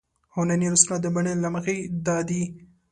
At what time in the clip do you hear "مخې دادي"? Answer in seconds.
1.55-2.43